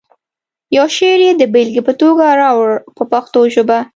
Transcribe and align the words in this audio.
یو 0.77 0.85
شعر 0.97 1.19
یې 1.27 1.31
د 1.37 1.43
بېلګې 1.53 1.81
په 1.87 1.93
توګه 2.01 2.25
راوړو 2.41 2.75
په 2.97 3.03
پښتو 3.11 3.39
ژبه. 3.53 3.79